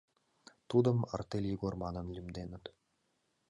[0.69, 2.65] Тудым «Артель Егор» манын лӱмденыт.